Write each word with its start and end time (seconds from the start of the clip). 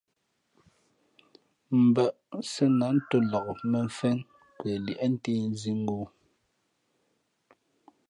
Mbᾱʼ 1.87 2.13
sēn 2.51 2.77
ā 2.87 2.89
ntō 2.97 3.17
nlak 3.25 3.47
mᾱmfén 3.71 4.17
kwe 4.59 4.71
liēʼntē 4.85 5.33
nzīngū. 5.51 6.01